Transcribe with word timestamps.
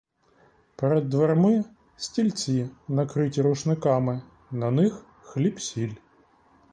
Перед 0.75 1.09
дверми 1.09 1.63
стільці, 1.97 2.69
накриті 2.87 3.41
рушниками, 3.41 4.21
на 4.51 4.71
них 4.71 5.05
хліб-сіль. 5.21 5.95